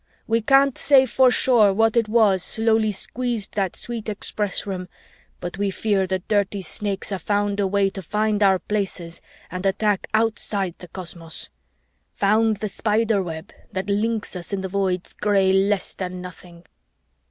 "We 0.25 0.41
can't 0.41 0.79
say 0.79 1.05
for 1.05 1.29
sure 1.29 1.71
what 1.71 1.95
was 2.07 2.39
it 2.41 2.43
slowly 2.43 2.89
squeezed 2.89 3.51
that 3.53 3.75
sweet 3.75 4.09
Express 4.09 4.65
Room, 4.65 4.87
but 5.39 5.59
we 5.59 5.69
fear 5.69 6.07
the 6.07 6.17
dirty 6.17 6.63
Snakes 6.63 7.09
have 7.09 7.21
found 7.21 7.59
a 7.59 7.67
way 7.67 7.91
to 7.91 8.01
find 8.01 8.41
our 8.41 8.57
Places 8.57 9.21
and 9.51 9.63
attack 9.63 10.07
outside 10.11 10.73
the 10.79 10.87
cosmos! 10.87 11.49
found 12.15 12.57
the 12.57 12.67
Spiderweb 12.67 13.53
that 13.71 13.91
links 13.91 14.35
us 14.35 14.51
in 14.51 14.61
the 14.61 14.69
Void's 14.69 15.13
gray 15.13 15.53
less 15.53 15.93
than 15.93 16.19
nothing." 16.19 16.65